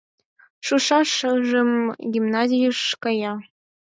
[0.65, 1.71] Шушаш шыжым
[2.13, 3.33] гимназийыш кая.